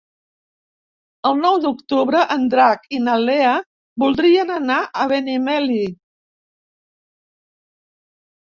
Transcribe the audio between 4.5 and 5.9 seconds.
anar a Benimeli.